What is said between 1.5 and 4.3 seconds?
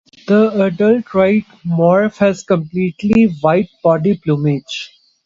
morph has completely white body